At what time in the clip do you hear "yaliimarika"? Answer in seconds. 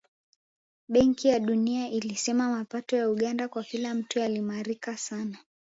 4.19-4.97